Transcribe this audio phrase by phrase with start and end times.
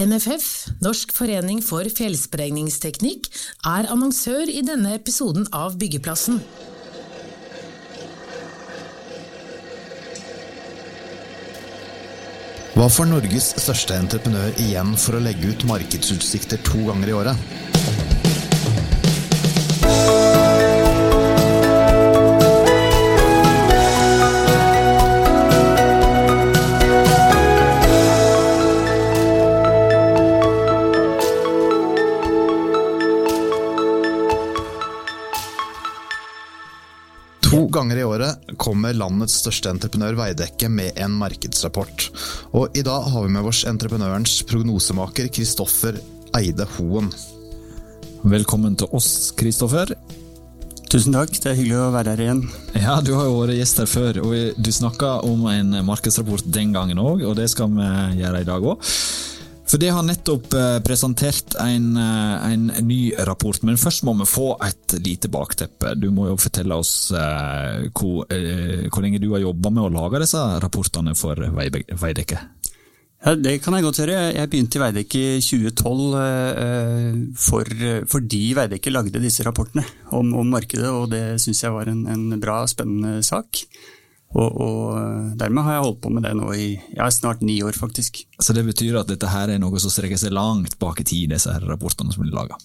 [0.00, 0.44] NFF,
[0.80, 3.26] Norsk forening for fjellsprengningsteknikk,
[3.68, 6.38] er annonsør i denne episoden av Byggeplassen.
[12.78, 17.69] Hva får Norges største entreprenør igjen for å legge ut markedsutsikter to ganger i året?
[38.90, 42.10] Kommer landets største entreprenør Veidekke med en markedsrapport.
[42.52, 46.00] Og i dag har vi med oss entreprenørens prognosemaker Kristoffer
[46.34, 47.12] Eide Hoen.
[48.24, 49.94] Velkommen til oss, Kristoffer.
[50.90, 52.42] Tusen takk, det er hyggelig å være her igjen.
[52.74, 56.74] Ja, Du har jo vært gjest her før, og du snakka om en markedsrapport den
[56.74, 57.86] gangen òg, og det skal vi
[58.24, 58.90] gjøre i dag òg.
[59.70, 64.26] For det har nettopp eh, presentert en, eh, en, ny rapport, men først må vi
[64.26, 65.92] få et lite bakteppe.
[65.94, 69.92] Du må jo fortelle oss eh, hvor, eh, hvor, lenge du har jobba med å
[69.94, 72.40] lage disse rapportene for Veidekke.
[73.20, 74.18] Ja, Det kan jeg godt gjøre.
[74.34, 80.50] Jeg begynte i Veidekke i 2012 eh, for, fordi Veidekke lagde disse rapportene om, om
[80.50, 83.62] markedet, og det syns jeg var en, en bra, spennende sak.
[84.30, 87.74] Og, og, dermed har jeg holdt på med det nå i ja, snart ni år,
[87.74, 88.22] faktisk.
[88.38, 91.32] Så det betyr at dette her er noe som strekker seg langt bak i tid,
[91.34, 92.58] disse her rapportene som blir laga?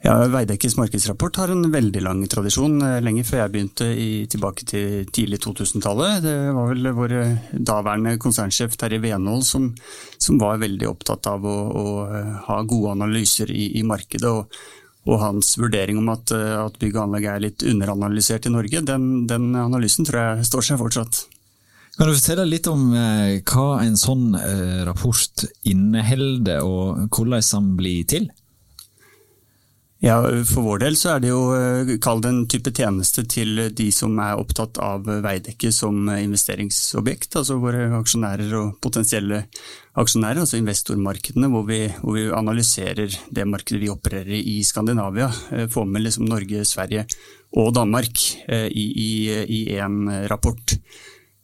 [0.00, 4.64] Ja, Veidekkes markedsrapport har en veldig lang tradisjon, eh, lenge før jeg begynte i, tilbake
[4.64, 6.22] til tidlig 2000-tallet.
[6.24, 7.14] Det var vel vår
[7.52, 9.68] daværende konsernsjef Terje Venhold som,
[10.16, 11.84] som, var veldig opptatt av å, å
[12.46, 14.32] ha gode analyser i, i markedet.
[14.32, 14.48] og
[15.08, 18.82] og hans vurdering om at, eh, at bygg og anlegg er litt underanalysert i Norge,
[18.84, 21.22] den, den, analysen tror jeg står seg fortsatt.
[21.96, 27.72] Kan du fortelle litt om eh, hva en sånn eh, rapport inneholder, og hvordan den
[27.80, 28.30] blir til?
[30.00, 30.16] Ja,
[30.48, 33.88] For vår del så er det jo kalt kall det en type tjeneste til de
[33.92, 37.36] som er opptatt av Veidekke som investeringsobjekt.
[37.36, 39.42] Altså våre aksjonærer og potensielle
[40.00, 45.28] aksjonærer, altså investormarkedene, hvor vi, hvor vi analyserer det markedet vi opererer i Skandinavia.
[45.52, 47.04] Eh, får med liksom Norge, Sverige
[47.60, 50.78] og Danmark eh, i én rapport.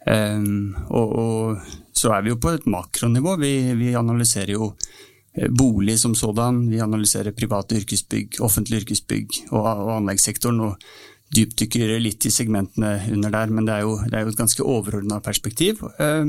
[0.07, 3.33] Og, og, så er vi jo på et makronivå.
[3.43, 5.06] Vi, vi analyserer jo Eh,
[5.51, 6.65] bolig som sådan.
[6.71, 10.65] Vi analyserer private yrkesbygg, offentlige yrkesbygg og, og anleggssektoren.
[10.71, 10.89] og
[11.35, 14.67] dypdykker litt i segmentene under der, men det er jo, det er jo et ganske
[14.67, 15.83] overordna perspektiv.
[15.99, 16.29] Eh,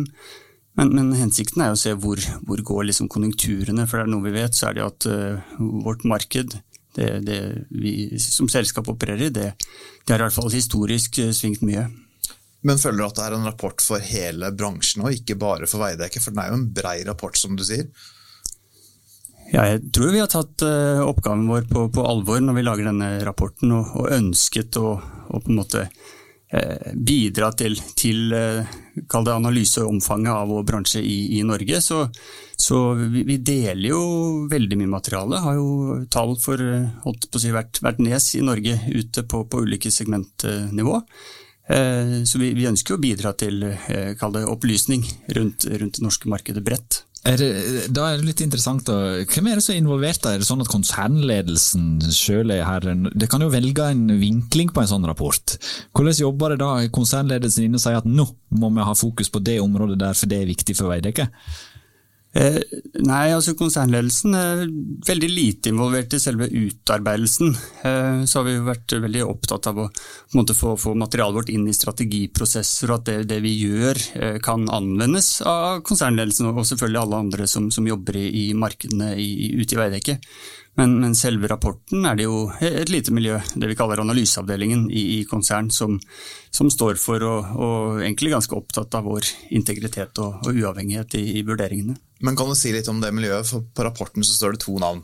[0.78, 4.25] men, men, hensikten er å se hvor, hvor går liksom konjunkturene, for det er noe
[4.28, 6.53] vi vet, så er det at uh, vårt marked,
[6.97, 7.40] det, det,
[7.73, 11.88] vi som selskap opererer i, det, det har i hvert fall historisk svingt mye.
[12.66, 15.81] Men føler du at det er en rapport for hele bransjen og ikke bare for
[15.81, 16.22] Veidekke?
[16.22, 17.90] For den er jo en brei rapport, som du sier.
[19.47, 23.12] Jeg tror vi har tatt uh, oppgaven vår på, på, alvor når vi lager denne
[23.24, 24.97] rapporten, og, og ønsket å,
[25.31, 31.80] på en måte uh, bidra til, til det analyseomfanget av vår bransje i, i Norge.
[31.85, 32.03] Så,
[32.59, 34.03] så vi, vi, deler jo
[34.52, 35.40] veldig mye materiale.
[35.46, 41.03] Har jo tall for si, hvert, hvert nes i Norge ute på, på ulike segmentnivå.
[41.68, 45.02] Så vi, vi, ønsker å bidra til det opplysning
[45.35, 47.02] rundt, rundt det norske markedet bredt.
[47.25, 47.41] Er
[47.94, 48.88] da er det litt interessant.
[48.88, 50.25] Hvem er det som er involvert?
[50.29, 52.85] Er det sånn at konsernledelsen selv er her?
[53.17, 55.57] Det kan jo velge en vinkling på en sånn rapport.
[55.97, 59.41] Hvordan jobber det da konsernledelsen inne og sier at nå må vi ha fokus på
[59.44, 61.28] det området der, for det er viktig for Veidekke?
[62.38, 62.58] Eh,
[63.02, 64.59] nei, altså konsernledelsen er
[65.08, 67.56] veldig lite involvert i selve utarbeidelsen.
[67.88, 69.88] Eh, så har vi vært veldig opptatt av å
[70.38, 74.38] måte, få, få, materialet vårt inn i strategiprosesser, og at det, det vi gjør eh,
[74.44, 79.74] kan anvendes av konsernledelsen og selvfølgelig alle andre som, som jobber i markedene i, ute
[79.74, 80.20] i Veidekke.
[80.78, 85.04] Men, men, selve rapporten er det jo et lite miljø, det vi kaller analyseavdelingen i,
[85.18, 85.96] i konsern, som,
[86.54, 89.26] som, står for og, og egentlig ganske opptatt av vår
[89.58, 91.98] integritet og, og uavhengighet i, i, vurderingene.
[92.22, 93.50] Men kan du si litt om det miljøet?
[93.50, 95.02] For på rapporten så står det to navn.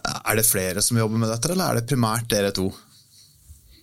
[0.00, 2.70] Er det flere som jobber med dette, eller er det primært dere to?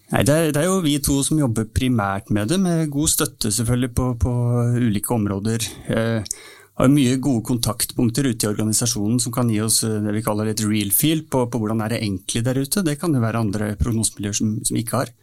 [0.10, 3.14] Nei, det er, det er, jo vi to som jobber primært med det, med god
[3.14, 4.34] støtte selvfølgelig på, på
[4.78, 5.66] ulike områder.
[5.86, 6.36] Eh,
[6.76, 10.52] har mye gode kontaktpunkter ute i organisasjonen som kan gi oss eh, det vi kaller
[10.52, 12.86] et real feel på, på hvordan er det egentlig der ute.
[12.86, 15.14] Det kan jo være andre prognosemiljøer som, som ikke har.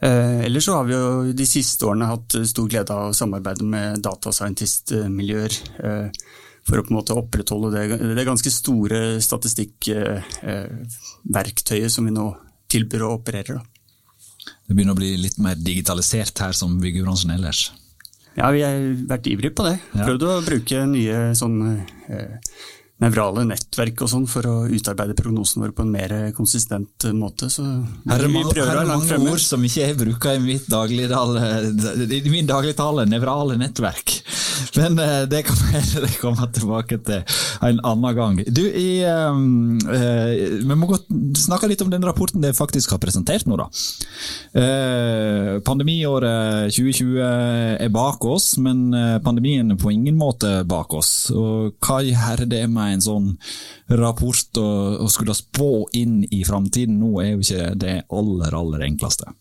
[0.00, 3.64] Eh, ellers så har vi jo de siste årene hatt stor glede av å samarbeide
[3.66, 5.52] med datascientist-miljøer
[5.82, 6.08] eh,
[6.68, 7.84] for å på en måte opprettholde det,
[8.16, 12.26] det ganske store statistikkverktøyet eh, som vi nå
[12.70, 13.54] tilbyr og opererer.
[13.58, 13.62] Da.
[14.68, 17.60] Det begynner å bli litt mer digitalisert her som byggebransjen ellers?
[18.38, 18.76] Ja, vi har
[19.10, 19.76] vært ivrige på det.
[19.96, 21.56] Prøvd å bruke nye sånn,
[22.06, 22.36] eh,
[23.02, 27.50] nevrale nettverk og sånn for å utarbeide prognosene våre på en mer konsistent måte.
[27.52, 31.44] Så her er mange, her er mange ord som ikke jeg bruker i mitt dagligtale,
[32.18, 34.18] i min dagligtale, nevrale nettverk.
[34.78, 37.22] Men eh, det kan heller komme tilbake til
[37.64, 38.40] en annen gang.
[38.50, 40.98] Du, i, um, uh, Vi må
[41.38, 43.68] snakke litt om den rapporten dere faktisk har presentert nå, da.
[44.58, 47.18] Uh, pandemiåret 2020
[47.78, 51.12] er bak oss, men eh, pandemien er på ingen måte bak oss.
[51.34, 53.28] Og hva gjør det med en sånn
[54.00, 58.88] rapport og, og skulle spå inn i framtiden nå, er jo ikke det aller, aller
[58.88, 59.32] enkleste.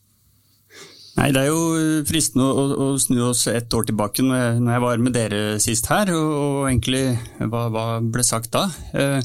[1.17, 5.01] Nei, Det er jo fristende å, å snu oss ett år tilbake, når jeg, var
[5.01, 7.05] med dere sist her, og, og egentlig
[7.41, 8.67] hva, hva, ble sagt da?
[8.93, 9.17] Eh,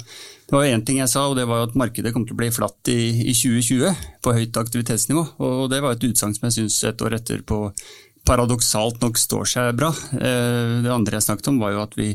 [0.49, 2.49] det var én ting jeg sa, og det var at markedet kom til å bli
[2.53, 5.27] flatt i, i 2020 på høyt aktivitetsnivå.
[5.45, 7.61] og Det var et utsagn som jeg syns et år etterpå
[8.29, 9.91] paradoksalt nok står seg bra.
[10.17, 12.13] Eh, det andre jeg snakket om, var jo at vi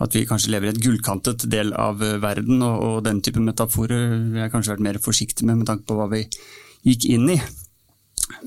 [0.00, 3.42] at vi kanskje lever i et gullkantet del av eh, verden, og, og den type
[3.44, 6.24] metaforer vil jeg kanskje vært mer forsiktig med med tanke på hva vi
[6.88, 7.38] gikk inn i.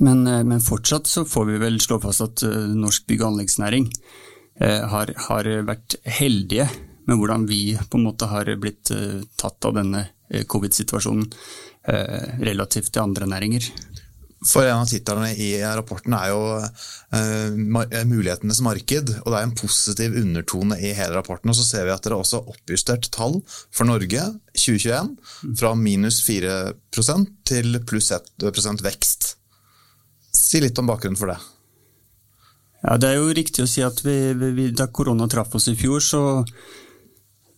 [0.01, 3.33] Men, eh, men fortsatt så får vi vel slå fast at uh, norsk bygg- og
[3.33, 3.91] anleggsnæring
[4.61, 6.67] har, har, vært heldige
[7.09, 8.91] med hvordan vi på en måte har blitt
[9.41, 11.25] tatt av denne covid-situasjonen
[12.45, 13.65] relativt til andre næringer.
[14.43, 19.13] For En av titlene i rapporten er jo uh, mulighetenes marked.
[19.23, 21.51] og Det er en positiv undertone i hele rapporten.
[21.51, 23.39] og Så ser vi at dere også har oppjustert tall
[23.71, 24.25] for Norge
[24.57, 25.15] 2021
[25.59, 26.75] fra minus 4
[27.47, 29.33] til pluss 1% vekst.
[30.33, 31.39] Si litt om bakgrunnen for det.
[32.83, 35.77] Ja, Det er jo riktig å si at vi, vi, da korona traff oss i
[35.79, 36.43] fjor, så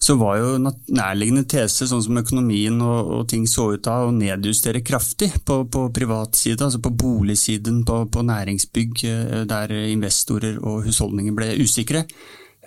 [0.06, 4.14] så var jo nærliggende tese, sånn som økonomien og, og ting så ut av, å
[4.14, 10.60] nedjustere kraftig på, på privat side, altså på boligsiden, på, på, næringsbygg, eh, der investorer
[10.62, 12.06] og husholdninger ble usikre.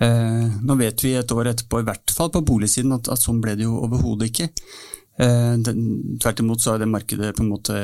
[0.03, 3.39] Eh, nå vet vi et år etterpå, i hvert fall på boligsiden, at, at sånn
[3.45, 4.51] ble det jo overhodet ikke.
[5.23, 7.79] Eh, tvert imot så har det markedet på en måte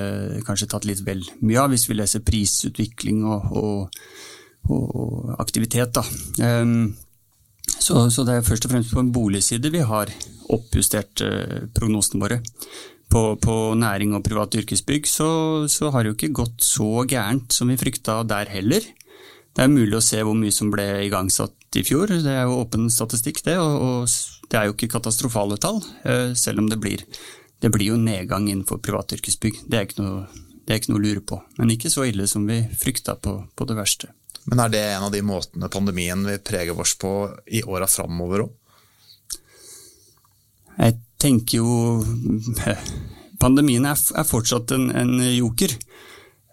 [0.48, 4.04] kanskje tatt litt vel mye av, hvis vi leser prisutvikling og, og,
[4.74, 5.94] og aktivitet.
[5.94, 6.06] da.
[7.78, 10.10] Så, så, det er først og fremst på en boligside vi har
[10.52, 12.40] oppjustert eh, prognosene våre.
[13.12, 15.28] På, på, næring og private yrkesbygg så,
[15.70, 18.86] så, har det jo ikke gått så gærent som vi frykta der heller.
[19.54, 22.58] Det er mulig å se hvor mye som ble igangsatt i fjor, det er jo
[22.62, 23.58] åpen statistikk det.
[23.62, 27.04] Og, og det er jo ikke katastrofale tall, eh, selv om det blir,
[27.62, 29.62] det blir jo nedgang innenfor private yrkesbygg.
[29.70, 30.26] Det er, noe,
[30.64, 31.40] det er, ikke noe, å lure på.
[31.60, 34.10] Men ikke så ille som vi frykta på, på det verste.
[34.50, 37.14] Men er det en av de måtene pandemien vil prege oss på
[37.46, 38.52] i åra framover òg?
[40.74, 42.02] Jeg tenker jo
[43.40, 45.72] Pandemien er, fortsatt en, en joker.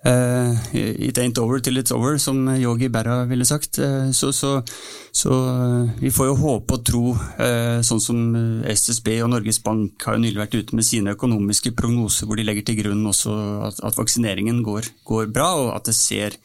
[0.02, 3.78] Uh, it ain't over till it's over, som Yogi Berra ville sagt.
[3.80, 4.64] Uh, så, så,
[5.12, 7.04] så uh, vi får jo håpe og tro,
[7.86, 8.24] sånn som
[8.66, 12.48] SSB og Norges Bank har jo nylig vært ute med sine økonomiske prognoser, hvor de
[12.48, 13.38] legger til grunn også
[13.70, 16.40] at, at vaksineringen går, går, bra, og at det ser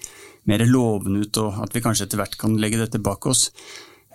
[0.47, 3.51] mer lovende ut, og at vi kanskje etter hvert kan legge dette bak oss.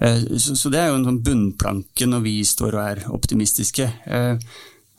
[0.02, 3.86] Så, så det er jo en sånn bunnplanke når vi står og er optimistiske.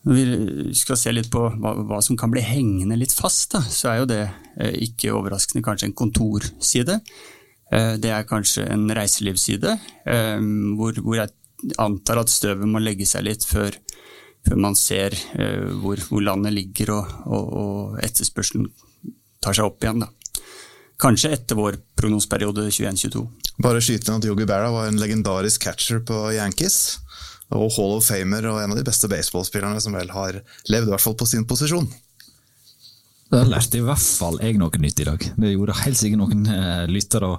[0.02, 4.00] Når vi skal se litt på hva, som kan bli hengende litt fast, så er
[4.00, 6.98] jo det eh, ikke overraskende kanskje en kontorside.
[7.70, 9.76] Eh, det er kanskje en reiselivsside,
[10.10, 10.42] eh,
[10.74, 11.30] hvor, jeg
[11.78, 13.78] antar at støvet må legge seg litt før,
[14.42, 18.66] før man ser eh, hvor, hvor, landet ligger og, og, og, etterspørselen
[19.42, 20.02] tar seg opp igjen.
[20.02, 20.10] Da.
[21.02, 23.24] Kanskje etter vår prognoseperiode 21-22.
[23.62, 27.00] Bare skyte inn at Yogi Berra var en legendarisk catcher på Yankees
[27.52, 30.38] og Hall of Famer og en av de beste baseballspillerne som vel har
[30.70, 31.90] levd, i hvert fall på sin posisjon.
[33.32, 35.22] Da lærte i hvert fall jeg noe nytt i dag.
[35.40, 37.30] Det gjorde helt sikkert noen uh, lyttere.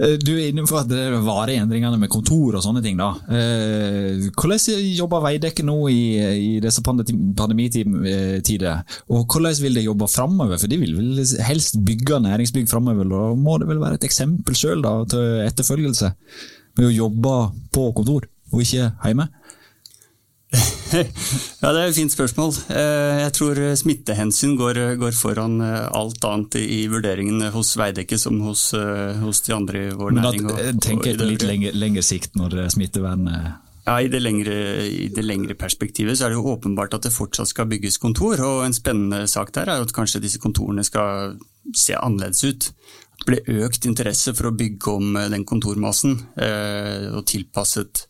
[0.00, 2.96] Uh, du er inne på at det er varige endringene med kontor og sånne ting.
[2.96, 3.10] da.
[3.28, 6.00] Uh, hvordan jobber Veidekke nå i,
[6.40, 8.80] i disse pandemitider?
[9.12, 10.56] Og hvordan vil de jobbe framover?
[10.56, 13.04] For de vil vel helst bygge næringsbygg framover.
[13.12, 14.80] Da må det vel være et eksempel sjøl
[15.12, 16.14] til etterfølgelse
[16.80, 17.38] med å jobbe
[17.76, 18.24] på kontor?
[18.50, 19.28] og ikke hjemme?
[20.94, 22.52] Ja, Det er et fint spørsmål.
[22.70, 28.70] Jeg tror smittehensyn går, går foran alt annet i vurderingen hos Veidekke som hos,
[29.22, 30.46] hos, de andre i vår næring.
[30.50, 33.58] Men tenker jeg litt lengre, lengre sikt når smittevernet
[33.90, 34.56] ja, i det, lengre,
[34.86, 38.40] I det lengre perspektivet så er det jo åpenbart at det fortsatt skal bygges kontor.
[38.44, 41.38] og En spennende sak der er jo at kanskje disse kontorene skal
[41.76, 42.68] se annerledes ut.
[43.20, 48.06] Det ble økt interesse for å bygge om den kontormassen eh, og tilpasset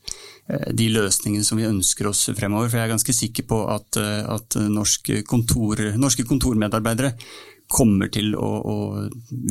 [0.74, 2.70] de løsningene som vi ønsker oss fremover.
[2.70, 7.14] For jeg er ganske sikker på at, at norske, kontor, norske, kontormedarbeidere
[7.70, 8.76] kommer til å, å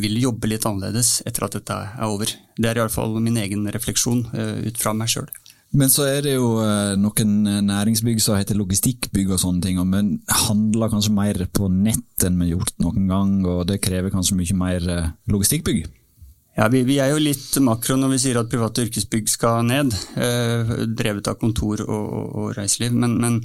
[0.01, 2.32] vil jobbe litt annerledes etter at dette er over.
[2.60, 5.29] Det er iallfall min egen refleksjon ut fra meg sjøl.
[5.70, 10.15] Men så er det jo eh, noen næringsbygg som heter logistikkbygg og sånne ting, men
[10.48, 14.39] handler kanskje mer på nett enn vi har gjort noen gang, og det krever kanskje
[14.39, 15.86] mye mer eh, logistikkbygg?
[16.60, 19.94] Ja, vi, vi, er jo litt makro når vi sier at private yrkesbygg skal ned,
[20.20, 22.98] eh, drevet av kontor og, og, og reiseliv.
[23.00, 23.38] Men, men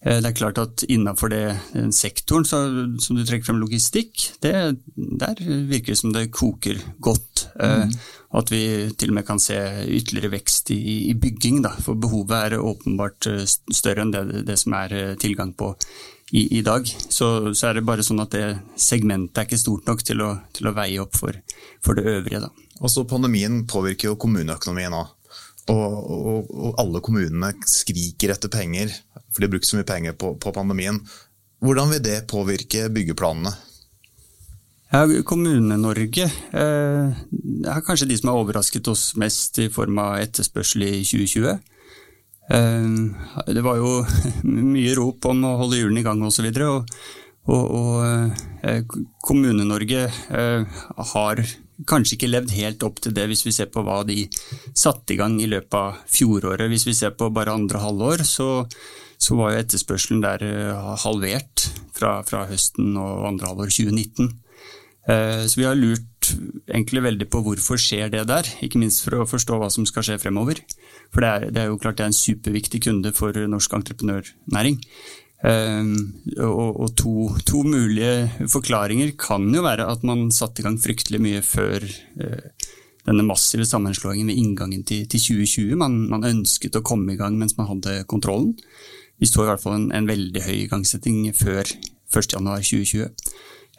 [0.00, 2.62] eh, det er klart at innafor den sektoren så,
[3.04, 4.54] som du trekker frem logistikk, det,
[4.96, 7.50] der virker det som det koker godt.
[7.60, 7.92] Eh, mm.
[8.40, 8.62] At vi
[8.96, 11.60] til og med kan se ytterligere vekst i, i bygging.
[11.66, 15.74] Da, for behovet er åpenbart eh, større enn det, det som er eh, tilgang på
[16.32, 16.88] i, i dag.
[16.88, 18.46] Så, så, er det bare sånn at det
[18.80, 21.36] segmentet er ikke stort nok til å, til å veie opp for,
[21.84, 22.46] for det øvrige.
[22.46, 22.50] Da.
[22.80, 25.18] Også pandemien påvirker jo kommuneøkonomien òg.
[25.70, 28.90] Og, og, og, alle kommunene skriker etter penger,
[29.30, 30.98] for de har brukt så mye penger på, på pandemien.
[31.62, 33.52] Hvordan vil det påvirke byggeplanene?
[34.92, 37.20] Ja, Kommune-Norge eh,
[37.64, 41.62] er kanskje de som har overrasket oss mest i form av etterspørsel i 2020.
[42.50, 43.14] Ehm,
[43.46, 44.00] det var jo
[44.74, 46.48] mye rop om å holde hjulene i gang osv.
[46.66, 46.96] Og,
[47.46, 48.92] og, og og
[49.26, 50.82] Kommune-Norge eh,
[51.12, 51.40] har
[51.88, 54.28] kanskje ikke levd helt opp til det, hvis vi ser på hva de
[54.70, 56.68] satte i gang i løpet av fjoråret.
[56.70, 58.48] Hvis vi ser på bare andre halvår, så,
[59.18, 64.38] så var jo etterspørselen der eh, halvert fra, fra høsten og andre halvår 2019.
[65.02, 66.11] Så vi har lurt
[66.68, 70.06] egentlig veldig på hvorfor skjer det der, ikke minst for å forstå hva som skal
[70.06, 70.60] skje fremover.
[71.12, 74.78] For det er, det er, jo klart det er en superviktig kunde for norsk entreprenørnæring.
[75.42, 75.96] Um,
[76.38, 77.12] og, og to,
[77.42, 82.68] to, mulige forklaringer kan jo være at man satte i gang fryktelig mye før uh,
[83.08, 85.74] denne massive sammenslåingen ved inngangen til, til 2020.
[85.80, 88.54] Man, man, ønsket å komme i gang mens man hadde kontrollen.
[89.18, 91.66] Vi står i hvert fall en, en veldig høy igangsetting før
[92.12, 93.10] 1.1.2020.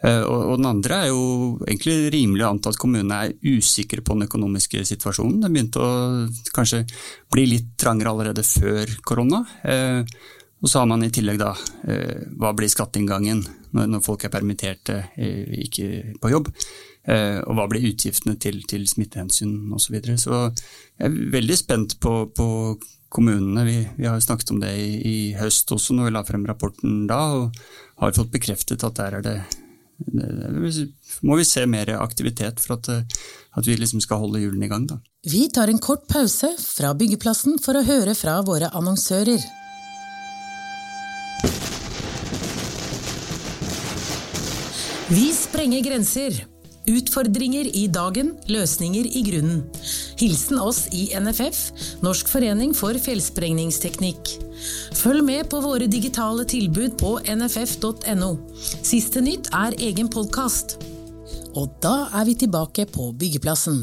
[0.04, 1.24] Eh, og den andre er jo
[1.64, 5.40] egentlig rimelig å anta at kommunene er usikre på den økonomiske situasjonen.
[5.44, 5.92] Den begynte å
[6.54, 6.84] kanskje
[7.32, 9.44] bli litt trangere allerede før korona.
[9.64, 10.02] Eh,
[10.64, 11.52] og så har man i tillegg da
[11.88, 13.42] eh, hva blir skatteinngangen
[13.74, 16.46] når folk er permitterte, ikke på jobb?
[17.10, 19.82] Og hva blir utgiftene til, til smittehensyn osv.
[19.82, 20.14] Så, videre.
[20.14, 22.46] så jeg er veldig spent på, på
[23.10, 23.64] kommunene.
[23.66, 27.02] Vi, vi, har snakket om det i, i høst også når vi la frem rapporten
[27.10, 27.58] da, og
[27.98, 29.36] har fått bekreftet at der er det
[31.22, 33.02] må vi se mer aktivitet for at, eh,
[33.58, 34.86] at vi liksom skal holde hjulene i gang.
[34.90, 34.98] Da.
[35.30, 39.44] Vi tar en kort pause fra byggeplassen for å høre fra våre annonsører.
[45.14, 46.53] Vi sprenger grenser.
[46.84, 49.62] Utfordringer i dagen, løsninger i grunnen.
[50.20, 51.60] Hilsen oss i NFF,
[52.04, 54.34] Norsk forening for fjellsprengningsteknikk.
[54.98, 58.30] Følg med på våre digitale tilbud på nff.no.
[58.84, 60.76] Siste nytt er egen podkast.
[61.56, 63.80] Og da er vi tilbake på byggeplassen.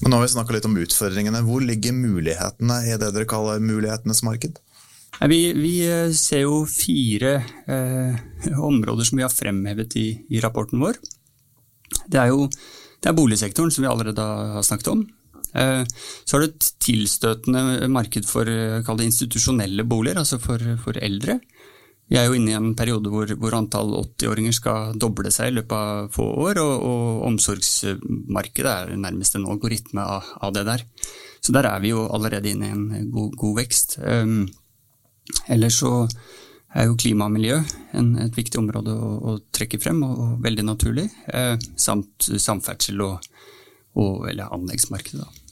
[0.00, 1.44] Men nå har vi snakka litt om utfordringene.
[1.44, 4.56] Hvor ligger mulighetene i det dere kaller mulighetenes marked?
[5.18, 8.18] Vi, vi eh, ser jo fire eh,
[8.56, 10.96] områder som vi har fremhevet i, i rapporten vår.
[12.08, 12.46] Det er jo
[12.98, 15.04] det er boligsektoren, som vi allerede har snakket om.
[15.54, 15.84] Eh,
[16.24, 21.38] så har du et tilstøtende marked for eh, institusjonelle boliger, altså for, for, eldre.
[22.08, 25.56] Vi er jo inne i en periode hvor, hvor antall 80-åringer skal doble seg i
[25.58, 30.86] løpet av få år, og, og omsorgsmarkedet er nærmest en algoritme av, av, det der.
[31.44, 33.98] Så der er vi jo allerede inne i en god, god vekst.
[34.00, 34.48] Um,
[35.52, 35.92] ellers så
[36.74, 37.58] er jo klima og miljø
[37.96, 41.08] en, et viktig område å, å trekke frem, og, og veldig naturlig.
[41.32, 43.28] Eh, samt samferdsel og,
[43.96, 45.24] og, eller anleggsmarkedet.
[45.24, 45.48] da.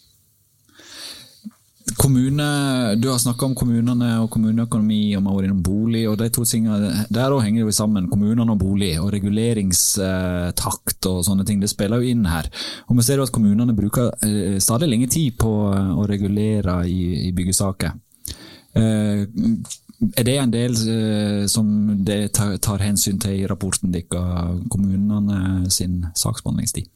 [1.96, 6.08] Kommune, Du har snakka om kommunene og kommuneøkonomi, og vi har vært innom bolig.
[6.08, 8.98] og de to tingene, Der også henger det jo sammen, kommunene og bolig.
[9.00, 11.60] Og reguleringstakt og sånne ting.
[11.60, 12.50] Det spiller jo inn her.
[12.88, 17.28] Og vi ser jo at kommunene bruker eh, stadig lenge tid på å regulere i,
[17.28, 17.92] i byggesaker.
[18.74, 19.26] Eh,
[19.96, 21.68] er det en del uh, som
[22.04, 26.90] det tar, tar, hensyn til i rapporten deres, kommunene sin saksbehandlingstid?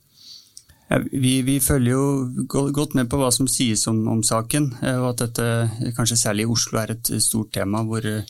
[0.91, 4.97] Ja, vi, vi, følger jo godt med på hva som sies om, om, saken, eh,
[4.99, 8.27] og at dette kanskje særlig i Oslo er et stort tema hvor eh,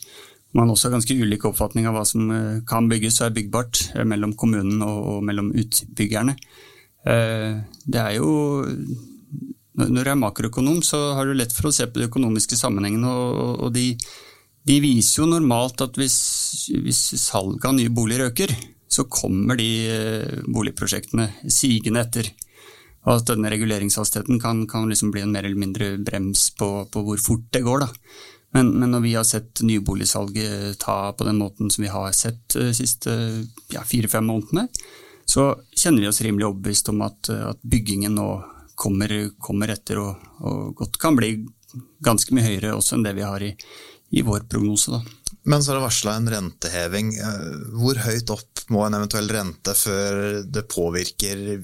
[0.52, 2.28] man også har ganske ulik oppfatning av hva som
[2.68, 6.34] kan bygges og er byggbart mellom kommunen og, og mellom utbyggerne.
[7.00, 8.66] Det er jo
[9.78, 13.08] Når du er makroøkonom, så har du lett for å se på de økonomiske sammenhengene,
[13.08, 13.94] og, og de
[14.70, 16.18] de viser jo normalt at hvis,
[16.70, 18.52] hvis salget av nye boliger øker,
[18.90, 22.30] så kommer de eh, boligprosjektene sigende etter.
[23.06, 27.02] Og at denne reguleringshastigheten kan, kan liksom bli en mer eller mindre brems på, på
[27.06, 27.86] hvor fort det går.
[28.54, 32.56] Men, men, når vi har sett nyboligsalget ta på den måten som vi har sett
[32.56, 33.14] de eh, siste
[33.74, 34.68] ja, fire-fem månedene,
[35.30, 38.30] så kjenner vi oss rimelig overbevist om at, at byggingen nå
[38.80, 41.36] kommer, kommer etter og, og, godt kan bli
[42.02, 43.52] ganske mye høyere også enn det vi har i,
[44.10, 44.90] i vår prognose.
[44.90, 45.02] da.
[45.48, 47.14] Men så er det varsla en renteheving.
[47.80, 51.60] Hvor høyt opp må en eventuell rente før det påvirker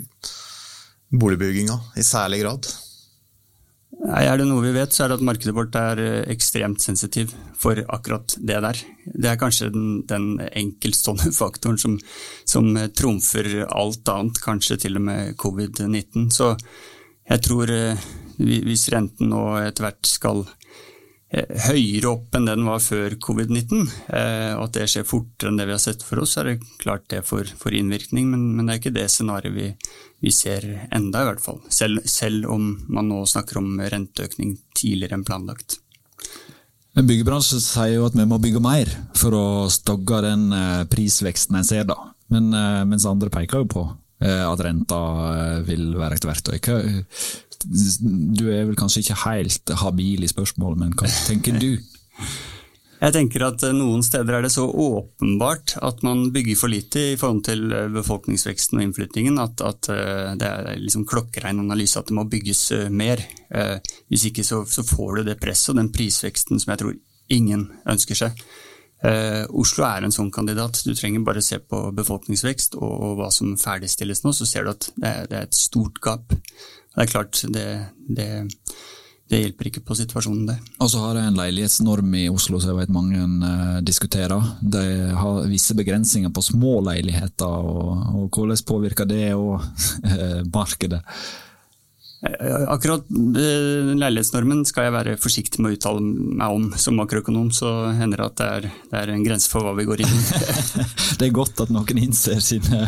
[1.12, 2.68] boligbygginga i særlig grad?
[4.06, 6.82] Nei, Er det noe vi vet, så er det at markedet vårt er eh, ekstremt
[6.84, 8.82] sensitiv for akkurat det der.
[9.06, 11.96] Det er kanskje den, den enkeltstående faktoren som,
[12.44, 16.28] som trumfer alt annet, kanskje til og med covid-19.
[16.34, 16.52] Så
[17.26, 20.55] jeg tror eh, hvis renten nå etter hvert skal Eh,
[21.36, 25.66] høyere opp enn den var før covid-19, eh, og at det skjer fortere enn det
[25.68, 28.28] vi har sett for oss, er det klart det får, får innvirkning.
[28.32, 29.66] Men, men, det er ikke det scenarioet vi,
[30.24, 30.64] vi, ser
[30.94, 31.60] enda, i hvert fall.
[31.72, 35.80] Selv, selv, om man nå snakker om renteøkning tidligere enn planlagt.
[36.96, 38.88] Byggebransjen sier jo at vi må bygge mer
[39.18, 41.98] for å stogge den eh, prisveksten en ser, da.
[42.32, 42.50] Men,
[42.90, 43.82] mens andre peker jo på
[44.26, 44.96] at renta
[45.68, 46.56] vil være et verktøy.
[47.66, 51.72] Du er vel kanskje ikke helt habil i spørsmålet, men hva tenker du?
[52.96, 57.02] Jeg tenker at eh, Noen steder er det så åpenbart at man bygger for lite
[57.12, 62.00] i forhold til eh, befolkningsveksten og innflyttingen at, at eh, det er liksom klokkerein analyse
[62.00, 63.20] at det må bygges mer.
[64.10, 66.96] Hvis ikke så, så får du det presset og den prisveksten som jeg tror
[67.32, 68.40] ingen ønsker seg.
[69.54, 70.80] Oslo er en sånn kandidat.
[70.82, 74.88] Du trenger bare se på befolkningsvekst og, hva som ferdigstilles nå, så ser du at
[74.96, 76.34] det er, det er et stort gap.
[76.96, 77.66] Det er klart, det,
[78.08, 78.26] det,
[79.28, 80.56] det hjelper ikke på situasjonen, det.
[80.80, 84.52] Og så har jeg en leilighetsnorm i Oslo som jeg vet mange uh, diskuterer.
[84.62, 91.02] De har visse begrensninger på små leiligheter, og, og hvordan påvirker det og uh, markedet?
[92.24, 96.68] Eh, akkurat eh, leilighetsnormen skal jeg være forsiktig med å uttale meg om.
[96.80, 99.86] Som makroøkonom så hender det at det er, det er en grense for hva vi
[99.88, 100.24] går inn i.
[101.20, 102.86] det er godt at noen innser sine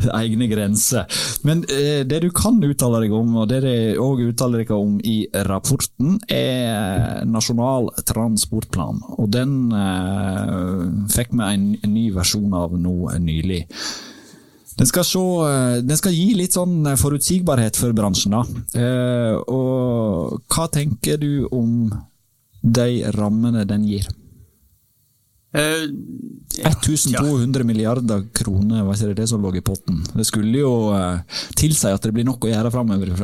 [0.22, 1.06] egne grenser.
[1.46, 4.98] Men eh, det du kan uttale deg om, og det dere òg uttaler dere om
[5.04, 9.02] i rapporten, er Nasjonal transportplan.
[9.18, 13.64] Og den eh, fikk vi en, en ny versjon av nå nylig.
[14.80, 18.32] Den skal, se, eh, den skal, gi litt sånn forutsigbarhet for bransjen.
[18.32, 18.44] da.
[18.80, 21.90] Eh, og hva tenker du om
[22.62, 24.08] de rammene den gir?
[25.50, 25.86] Uh,
[26.54, 27.66] ja, 1200 ja.
[27.66, 30.02] milliarder kroner, var ikke det det som lå i potten?
[30.14, 31.22] Det skulle jo uh,
[31.58, 33.16] tilsi at det blir nok å gjøre framover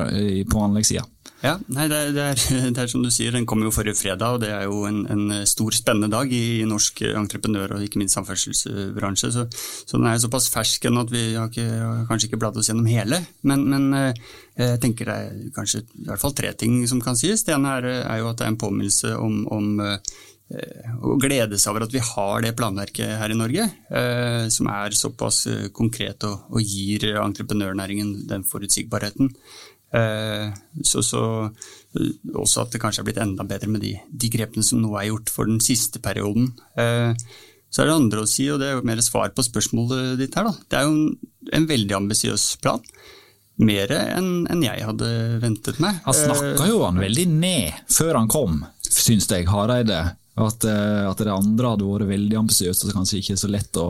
[0.51, 1.07] på anleggssida.
[1.45, 2.41] Ja, nei, det, er, det, er,
[2.75, 5.03] det, er, som du sier, den kom jo forrige fredag, og det er jo en,
[5.13, 9.33] en stor, spennende dag i, i, norsk entreprenør- og ikke minst samferdselsbransje.
[9.35, 12.71] Så, så, den er såpass fersk at vi har, ikke, har kanskje ikke bladd oss
[12.73, 13.21] gjennom hele.
[13.47, 14.23] Men, men, eh,
[14.57, 17.45] jeg tenker det er kanskje i hvert fall tre ting som kan sies.
[17.45, 19.75] Det ene er, er jo at det er en påminnelse om, om
[20.47, 24.69] å eh, glede seg over at vi har det planverket her i Norge, eh, som
[24.71, 29.33] er såpass konkret og, gir entreprenørnæringen den forutsigbarheten.
[29.97, 31.23] Eh, så, så,
[32.35, 35.11] også at det kanskje er blitt enda bedre med de, de, grepene som nå er
[35.11, 36.53] gjort for den siste perioden.
[36.79, 37.13] Eh,
[37.71, 40.37] så er det andre å si, og det er jo mer svar på spørsmålet ditt
[40.39, 40.67] her, da.
[40.71, 42.85] Det er jo en, en veldig ambisiøs plan.
[43.57, 45.09] Mer enn en jeg hadde
[45.43, 45.99] ventet meg.
[46.05, 50.05] Han snakka jo han veldig ned før han kom, syns jeg, Hareide.
[50.37, 53.87] At, eh, at det andre hadde vært veldig ambisiøst og kanskje ikke så lett å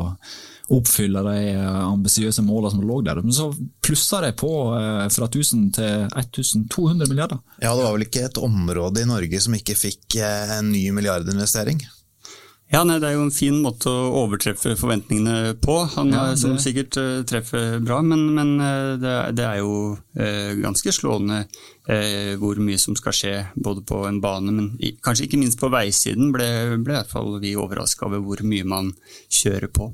[0.76, 3.18] oppfylle de eh, ambisiøse målene som lå der.
[3.22, 3.48] Men så
[3.82, 7.42] plussa de på eh, fra 1000 til 1200 milliarder.
[7.58, 11.82] Ja, det var vel ikke et område i Norge som ikke fikk en ny milliardinvestering?
[12.72, 16.40] Ja, nei, Det er jo en fin måte å overtreffe forventningene på, han, ja, det...
[16.40, 18.00] som sikkert uh, treffer bra.
[18.02, 21.46] Men, men uh, det, det, er jo uh, ganske slående
[21.86, 25.68] hvor mye som skal skje både på en bane, men i, kanskje ikke minst på
[25.70, 26.48] veisiden ble,
[26.82, 28.88] ble i hvert fall vi overraska over hvor mye man
[29.30, 29.86] kjører på.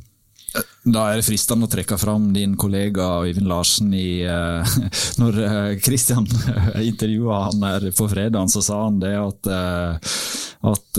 [0.82, 4.66] Da er det fristende å trekke fram din kollega Øyvind Larsen i uh,
[5.20, 5.38] Når
[5.84, 9.48] Kristian uh, intervjua han her på fredag, så sa han det at,
[10.72, 10.98] at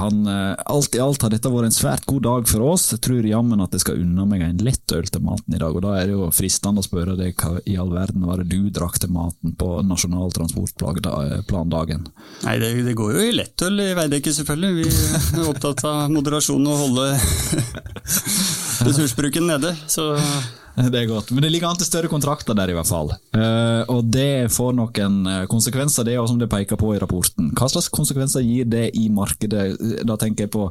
[0.00, 2.88] han Alt i alt har dette vært en svært god dag for oss.
[2.94, 5.74] Jeg tror jammen at jeg skal unna meg en lett øl til maten i dag.
[5.74, 8.48] Og da er det jo fristende å spørre deg hva i all verden var det
[8.52, 12.06] du drakk til maten på Nasjonal transportplan-dagen?
[12.44, 14.72] Nei, det, det, går jo i lettøl i Veidekke, selvfølgelig.
[14.86, 17.10] Vi er opptatt av moderasjon og holde
[18.84, 19.72] ressursbruken nede.
[19.86, 20.12] Så
[20.92, 21.30] det er godt.
[21.32, 23.12] Men det ligger an til større kontrakter der, i hvert fall.
[23.36, 27.52] Uh, og det får noen eh, konsekvenser, det som det peker på i rapporten.
[27.56, 29.70] Hva slags konsekvenser gir det i markedet?
[30.06, 30.68] Da tenker jeg på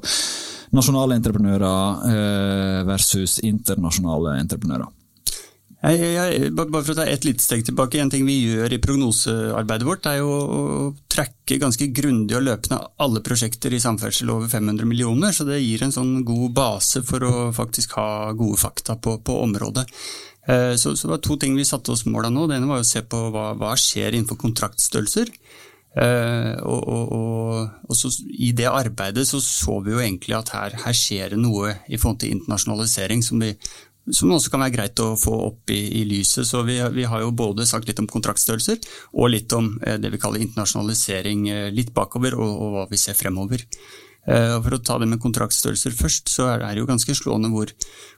[0.75, 4.91] nasjonale entreprenører uh, versus internasjonale entreprenører.
[5.85, 7.99] Jeg, jeg, bare for å ta et lite steg tilbake.
[8.01, 10.61] En ting vi gjør i prognosearbeidet vårt, er jo å
[11.11, 15.35] trekke ganske grundig og løpende alle prosjekter i samferdsel over 500 millioner.
[15.35, 19.37] Så det gir en sånn god base for å faktisk ha gode fakta på, på
[19.43, 19.85] området.
[20.45, 22.47] Eh, så, så, det var to ting vi satte oss mål av nå.
[22.49, 25.33] Det ene var å se på hva, hva skjer innenfor kontraktstørrelser.
[25.95, 30.49] Uh, og, og, og, og så, I det arbeidet så, så vi jo egentlig at
[30.51, 33.53] her, her, skjer det noe i forhold til internasjonalisering som, vi,
[34.11, 36.45] som også kan være greit å få opp i, i lyset.
[36.47, 38.81] Så vi, vi, har jo både sagt litt om kontraktstørrelser
[39.17, 43.01] og litt om eh, det vi kaller internasjonalisering eh, litt bakover, og, og, hva vi
[43.01, 43.65] ser fremover.
[44.25, 47.69] Eh, for å ta det med kontraktstørrelser først, så er det jo ganske slående hvor,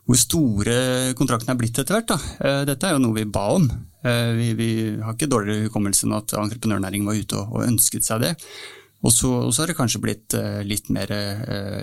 [0.07, 0.77] hvor store
[1.19, 2.15] kontraktene er blitt etter hvert.
[2.39, 3.67] Eh, dette er jo noe vi ba om.
[4.07, 4.71] Eh, vi, vi
[5.03, 8.33] har ikke dårligere hukommelse enn at entreprenørnæringen var ute og, og ønsket seg det.
[9.05, 10.33] Og så, har det kanskje blitt
[10.65, 11.11] litt, mer,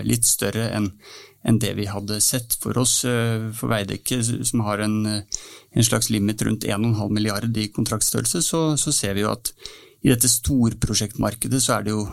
[0.03, 0.89] litt større enn
[1.45, 2.99] enn det vi hadde sett for oss.
[3.05, 8.93] For Veidekke, som har en, en slags limit rundt 1,5 milliard i kontraktstørrelse, så, så
[8.95, 9.53] ser vi jo at
[10.05, 12.03] i dette storprosjektmarkedet så er det jo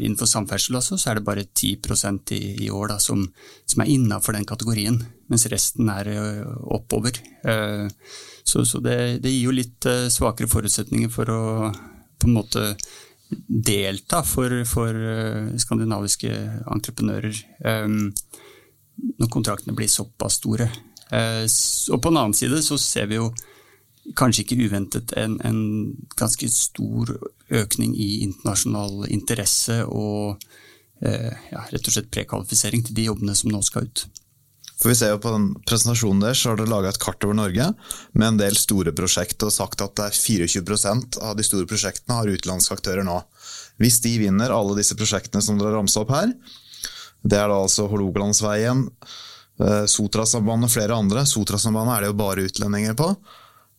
[0.00, 1.74] innenfor samferdsel altså, så er det bare 10
[2.32, 3.26] i, i år da, som,
[3.68, 4.96] som er innafor den kategorien,
[5.28, 6.08] mens resten er
[6.72, 7.20] oppover.
[8.44, 11.42] Så, så det, det, gir jo litt svakere forutsetninger for å
[12.20, 12.64] på en måte
[13.48, 14.96] delta for, for
[15.60, 16.32] skandinaviske
[16.72, 17.44] entreprenører
[18.96, 20.68] når kontraktene blir såpass store.
[21.14, 23.32] og på den annen side så ser vi jo
[24.18, 25.60] kanskje ikke uventet en, en,
[26.18, 27.14] ganske stor
[27.54, 30.42] økning i internasjonal interesse og
[31.00, 34.04] eh, ja, rett og slett prekvalifisering til de jobbene som nå skal ut.
[34.74, 37.36] For vi ser jo På den presentasjonen der så har dere laga et kart over
[37.38, 37.70] Norge
[38.12, 42.18] med en del store prosjekter og sagt at det er 24% av de store prosjektene
[42.18, 43.20] har utenlandske aktører nå.
[43.80, 46.34] Hvis de vinner alle disse prosjektene som dere ramser opp her,
[47.24, 48.84] det er da altså Hålogalandsveien,
[49.60, 51.24] eh, Sotrasambandet flere andre.
[51.28, 53.10] Sotrasambandet er det jo bare utlendinger på.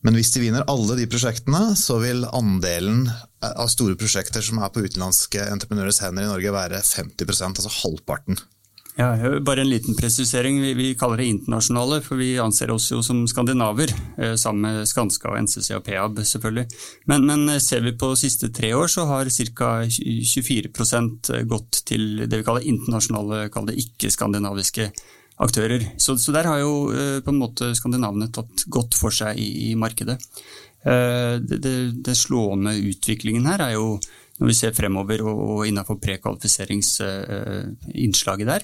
[0.06, 3.08] Men hvis de vinner alle de prosjektene, så vil andelen
[3.46, 8.38] av store prosjekter som er på utenlandske entreprenørers hender i Norge være 50% altså halvparten.
[8.98, 10.62] Ja, bare en liten presisering.
[10.62, 13.92] Vi, vi, kaller det internasjonale, for vi anser oss jo som skandinaver.
[14.18, 16.64] Eh, sammen med Skanska og NCC og Peab, selvfølgelig.
[17.12, 19.74] Men, men eh, ser vi på de siste tre år, så har ca.
[19.90, 24.88] 24% gått til det vi kaller internasjonale, kall det ikke-skandinaviske
[25.44, 25.84] aktører.
[25.98, 29.50] Så, så, der har jo eh, på en måte skandinavene tatt godt for seg i,
[29.72, 30.22] i markedet.
[30.86, 33.98] Eh, det, det, det, slående utviklingen her er jo,
[34.40, 38.62] når vi ser fremover og, og innenfor prekvalifiseringsinnslaget der,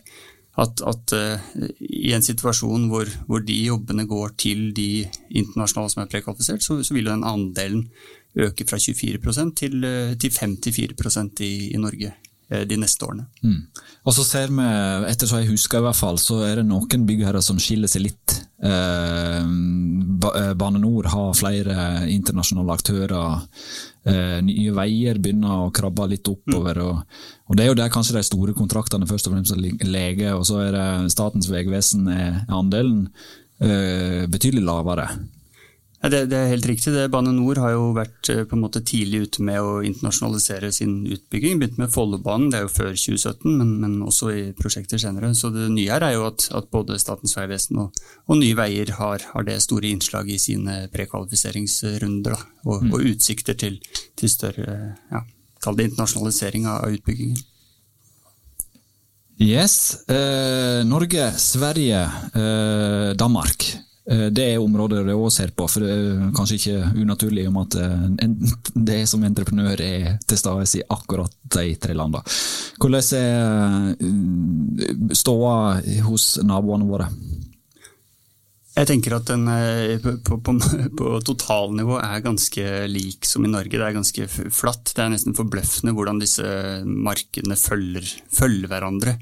[0.60, 1.40] at, at uh,
[1.80, 6.84] i en situasjon hvor, hvor, de jobbene går til de internasjonale som er prekvalifisert, så,
[6.84, 7.90] så vil den andelen
[8.36, 9.86] øke fra 24 til,
[10.20, 12.14] til 54 i, i Norge.
[12.52, 13.26] Eh, de neste årene.
[13.46, 13.60] Mm.
[14.04, 14.66] Og så ser vi,
[15.08, 18.04] etter så jeg husker i hvert fall, så er det noen byggherrer som skiller seg
[18.10, 18.36] litt.
[18.60, 21.78] Eh, eh, Bane Nor har flere
[22.12, 23.48] internasjonale aktører.
[24.42, 26.82] Nye Veier begynner å krabbe litt oppover.
[26.82, 26.88] Mm.
[26.90, 30.44] Og, og, Det er jo der kanskje de store kontraktene først og fremst lege, og
[30.50, 33.06] så er det Statens vegvesen er andelen
[33.62, 35.06] betydelig lavere.
[36.02, 36.94] Ja, det, det, er helt riktig.
[36.96, 37.04] Det.
[37.14, 41.04] Bane Nor har jo vært eh, på en måte tidlig ute med å internasjonalisere sin
[41.06, 41.60] utbygging.
[41.62, 45.30] Begynte med Follobanen, det er jo før 2017, men, men, også i prosjekter senere.
[45.38, 48.96] Så det nye her er jo at, at både Statens vegvesen og, og, Nye Veier
[48.98, 52.34] har, har, det store innslaget i sine prekvalifiseringsrunder.
[52.34, 52.96] Da, og, mm.
[52.96, 53.78] og, utsikter til,
[54.18, 54.80] til større
[55.14, 55.22] ja,
[55.62, 57.38] kall det internasjonalisering av, av utbyggingen.
[59.42, 60.02] Yes.
[60.10, 62.02] Eh, Norge, Sverige,
[62.34, 63.70] eh, Danmark.
[64.10, 67.60] Eh, det er områder det òg ser på, for det er kanskje ikke unaturlig om
[67.62, 68.08] at eh,
[68.74, 72.24] det som entreprenør er til stede i akkurat de tre landene.
[72.82, 75.54] Hvordan er eh, ståa
[76.08, 77.12] hos naboene våre?
[78.72, 79.44] Jeg tenker at den
[80.00, 80.54] på, på,
[80.98, 83.76] på, totalnivå er ganske lik som i Norge.
[83.76, 84.94] Det er ganske flatt.
[84.96, 86.46] Det er nesten forbløffende hvordan disse
[86.88, 89.18] markedene følger, følger hverandre.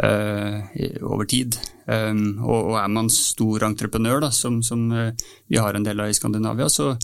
[0.00, 0.64] Uh,
[1.02, 1.58] over tid.
[1.84, 5.10] Um, og, er man stor entreprenør, da, som, som uh,
[5.50, 6.94] vi har en del av i Skandinavia, så,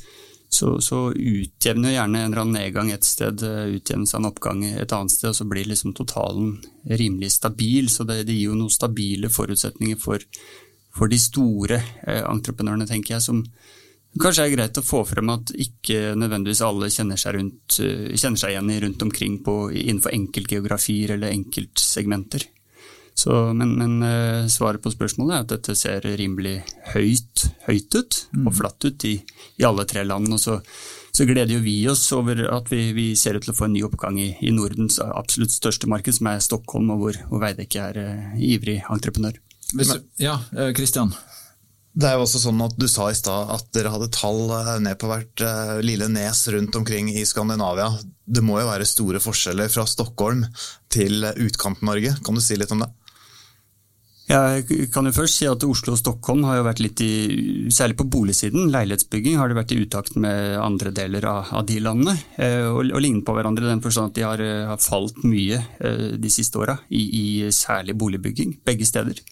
[0.48, 5.12] så, så utjevner gjerne en eller annen nedgang et sted, utjevnes en oppgang et annet
[5.12, 6.54] sted, og så blir liksom totalen
[6.88, 7.90] rimelig stabil.
[7.92, 10.24] Så det, det gir jo noen stabile forutsetninger for,
[10.96, 13.44] for de store entreprenørene, tenker jeg, som
[14.22, 18.54] kanskje er greit å få frem at ikke nødvendigvis alle kjenner seg, rundt, kjenner seg
[18.54, 22.54] igjen rundt omkring på, innenfor enkeltgeografier eller enkeltsegmenter.
[23.16, 26.58] Så, men, men uh, svaret på spørsmålet er at dette ser rimelig
[26.92, 28.42] høyt, høyt ut, mm.
[28.44, 29.14] og flatt ut i,
[29.56, 30.28] i, alle tre land.
[30.36, 30.58] Og så,
[31.16, 33.72] så, gleder jo vi oss over at vi, vi, ser ut til å få en
[33.78, 37.86] ny oppgang i, i Nordens absolutt største marked, som er Stockholm, og hvor, hvor Veidekke
[37.86, 39.40] er uh, ivrig entreprenør.
[39.72, 40.36] Hvis, ja,
[40.76, 41.16] Kristian?
[41.16, 41.32] Eh,
[41.96, 44.52] det er jo også sånn at Du sa i stad at dere hadde tall
[44.84, 45.42] ned på hvert
[45.80, 47.88] lille nes rundt omkring i Skandinavia.
[48.28, 50.44] Det må jo være store forskjeller fra Stockholm
[50.92, 52.18] til Utkant-Norge.
[52.20, 52.92] Kan du si litt om det?
[54.26, 57.10] Jeg kan jo først si at Oslo og Stockholm har jo vært litt i,
[57.70, 61.76] særlig på boligsiden, leilighetsbygging, har det vært i utakt med andre deler av, av de
[61.84, 62.16] landene.
[62.34, 65.22] Eh, og, og ligner på hverandre i den forstand at de har, eh, har falt
[65.22, 69.22] mye eh, de siste åra, i, i, særlig boligbygging, begge steder.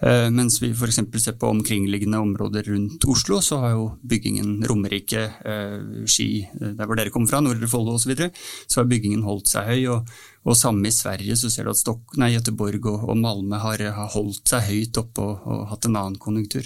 [0.00, 0.98] Eh, mens vi f.eks.
[1.20, 6.88] ser på omkringliggende områder rundt Oslo, så har jo byggingen Romerike, eh, Ski, eh, der
[6.88, 8.30] hvor dere kommer fra, Nordre Follo osv., så, videre,
[8.66, 9.82] så har byggingen holdt seg høy.
[9.92, 10.14] Og,
[10.48, 13.84] og samme i Sverige så ser du at Stok nei, Göteborg og, og Malmö har,
[13.92, 16.64] har, holdt seg høyt oppe og, og, hatt en annen konjunktur.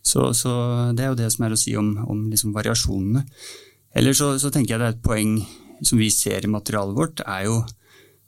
[0.00, 0.52] Så, så,
[0.94, 3.26] det er jo det som er å si om, om liksom variasjonene.
[3.98, 5.40] Eller så, så tenker jeg det er et poeng
[5.82, 7.64] som vi ser i materialet vårt, er jo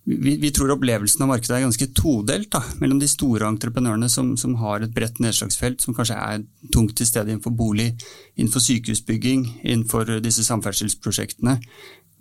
[0.05, 4.33] vi, vi, tror opplevelsen av markedet er ganske todelt da, mellom de store entreprenørene som,
[4.41, 7.93] som, har et bredt nedslagsfelt, som kanskje er tungt til stede innenfor bolig,
[8.35, 11.59] innenfor sykehusbygging, innenfor disse samferdselsprosjektene,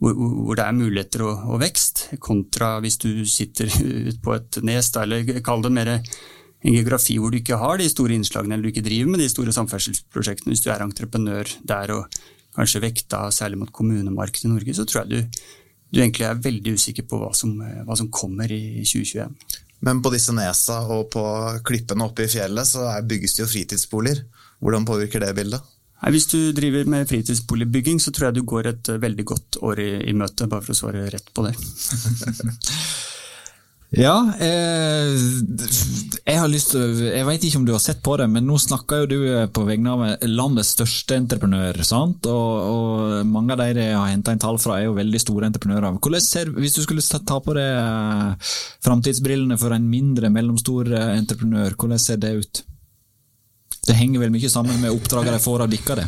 [0.02, 3.74] hvor, hvor det er muligheter og, og, vekst, kontra hvis du sitter
[4.10, 7.90] ut på et nes, eller kall det mer en geografi hvor du ikke har de
[7.90, 10.54] store innslagene, eller du ikke driver med de store samferdselsprosjektene.
[10.54, 12.22] Hvis du er entreprenør der og
[12.54, 15.42] kanskje vekta særlig mot kommunemarkedet i Norge, så tror jeg du
[15.92, 19.36] du egentlig er veldig usikker på hva som, hva som kommer i 2021.
[19.82, 21.24] Men på disse nesa og på
[21.68, 24.24] klippene oppe i fjellet så bygges det jo fritidsboliger.
[24.62, 25.70] Hvordan påvirker det bildet?
[26.02, 29.82] Nei, hvis du driver med fritidsboligbygging, så tror jeg du går et veldig godt år
[29.84, 31.54] i, i møte, bare for å svare rett på det.
[33.92, 35.12] Ja, eh,
[36.24, 38.56] jeg har lyst til Jeg vet ikke om du har sett på det, men nå
[38.62, 41.82] snakker jo du eh, på vegne av landets største entreprenør.
[41.84, 42.24] sant?
[42.32, 45.50] Og, og mange av de jeg har henta inn tall fra, er jo veldig store
[45.52, 46.00] entreprenører.
[46.00, 48.54] Hvordan ser, Hvis du skulle ta på deg eh,
[48.88, 52.64] framtidsbrillene for en mindre, mellomstor eh, entreprenør, hvordan ser det ut?
[53.90, 56.08] Det henger vel mye sammen med oppdraget de får av dere?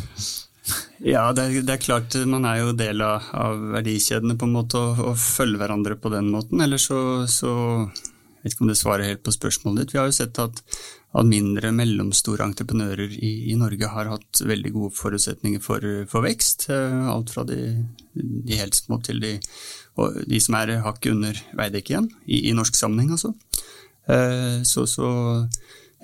[1.04, 4.56] Ja, det er, det er, klart man er jo del av, av verdikjedene på en
[4.56, 6.62] måte og, og følger hverandre på den måten.
[6.64, 6.98] Eller så,
[7.28, 7.52] så
[7.84, 9.94] Jeg vet ikke om det svarer helt på spørsmålet ditt.
[9.94, 10.62] Vi har jo sett at,
[11.14, 16.68] at mindre, mellomstore entreprenører i, i, Norge har hatt veldig gode forutsetninger for, for vekst.
[16.72, 17.60] Eh, alt fra de,
[18.14, 19.36] de helt små til de,
[20.28, 23.34] de som er hakket under Veidekke igjen, i, i, norsk sammenheng altså.
[24.08, 25.10] Eh, så, så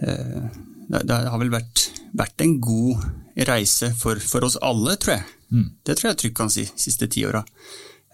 [0.01, 0.45] eh,
[0.91, 3.09] det, det, har vel vært, vært en god
[3.49, 5.29] reise for, for oss alle, tror jeg.
[5.51, 5.69] Mm.
[5.87, 7.43] Det tror jeg trygt kan si, siste ti åra.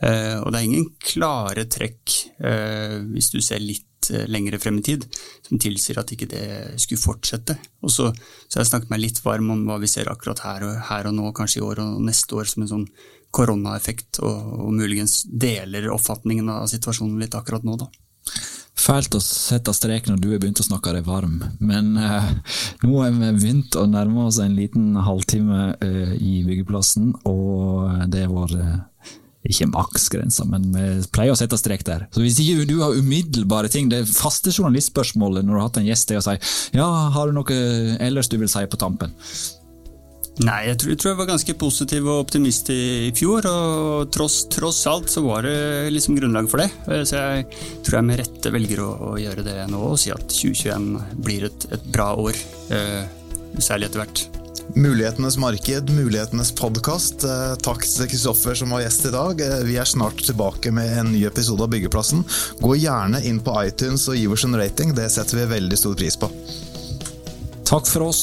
[0.05, 4.81] Eh, og det er ingen klare trekk, eh, hvis du ser litt eh, lengre frem
[4.81, 5.07] i tid,
[5.47, 6.47] som tilsier at ikke det
[6.83, 7.57] skulle fortsette.
[7.81, 10.67] Og så, så har jeg snakket meg litt varm om hva vi ser akkurat her
[10.69, 12.89] og, her og nå, kanskje i år og neste år, som en sånn
[13.37, 17.91] koronaeffekt, og, og muligens deler oppfatningen av situasjonen litt akkurat nå, da.
[18.77, 22.29] Fælt å sette strek når du har begynt å snakke deg varm, men eh,
[22.85, 28.27] nå har vi begynt å nærme oss en liten halvtime eh, i byggeplassen, og det
[28.29, 29.15] var eh,
[29.49, 32.05] ikke maksgrensa, men vi pleier å sette strek der.
[32.13, 35.89] Så hvis ikke du har umiddelbare ting, det faste journalistspørsmålet når du har hatt en
[35.89, 36.37] gjest, det å si
[36.77, 37.61] ja, har du noe
[38.03, 39.17] ellers du vil si på tampen?
[40.45, 43.47] Nei, jeg tror, jeg tror, jeg var ganske positiv og optimist i, i fjor.
[43.49, 45.57] Og tross, tross, alt så var det
[45.95, 46.69] liksom grunnlag for det.
[47.09, 47.47] Så jeg
[47.87, 51.49] tror jeg med rette velger å, å gjøre det nå og si at 2021 blir
[51.49, 52.37] et, et bra år.
[52.69, 53.07] Eh,
[53.57, 54.27] særlig etter hvert.
[54.77, 57.25] Mulighetenes marked, mulighetenes podkast.
[57.25, 59.41] Eh, takk til Kristoffer som var gjest i dag.
[59.41, 62.27] Eh, vi er snart tilbake med en ny episode av Byggeplassen.
[62.61, 64.93] Gå gjerne inn på iTunes og gi oss en rating.
[64.97, 66.29] Det setter vi veldig stor pris på.
[67.65, 68.23] Takk for oss.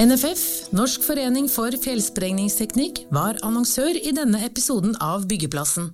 [0.00, 5.90] NFF, Norsk forening for fjellsprengningsteknikk, var annonsør i denne episoden av Byggeplassen.